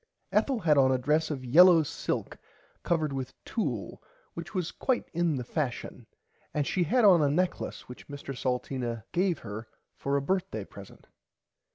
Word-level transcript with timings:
Ethel 0.31 0.61
had 0.61 0.79
on 0.79 0.91
a 0.91 0.97
dress 0.97 1.29
of 1.29 1.45
yellaw 1.45 1.83
silk 1.85 2.39
covered 2.81 3.13
with 3.13 3.35
tulle 3.45 4.01
which 4.33 4.55
was 4.55 4.71
quite 4.71 5.07
in 5.13 5.35
the 5.35 5.43
fashion 5.43 6.07
and 6.55 6.65
she 6.65 6.81
had 6.85 7.05
on 7.05 7.21
a 7.21 7.29
necklace 7.29 7.87
which 7.87 8.07
Mr 8.07 8.35
Salteena 8.35 9.03
gave 9.11 9.37
her 9.37 9.67
for 9.95 10.17
a 10.17 10.21
birthday 10.23 10.65
present. 10.65 11.05